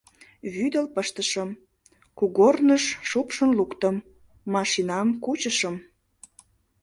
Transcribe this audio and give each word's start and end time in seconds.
Вӱдыл 0.53 0.85
пыштышым, 0.95 1.49
кугорныш 2.17 2.83
шупшын 3.09 3.49
луктым, 3.57 3.95
машинам 4.53 5.07
кучышым... 5.23 5.75